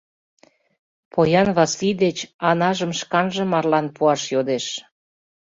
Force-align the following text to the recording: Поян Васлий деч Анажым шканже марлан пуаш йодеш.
Поян 1.11 1.47
Васлий 1.57 1.95
деч 2.03 2.17
Анажым 2.49 2.91
шканже 2.99 3.43
марлан 3.51 3.87
пуаш 3.95 4.21
йодеш. 4.33 4.65